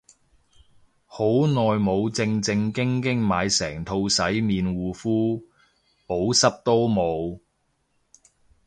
[1.05, 5.43] 好耐冇正正經經買成套洗面護膚，
[6.07, 7.39] 補濕都冇